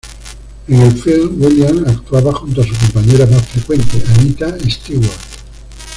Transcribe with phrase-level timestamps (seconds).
[0.67, 5.11] En el film Williams actuaba junto a su compañera más frecuente, Anita Stewart.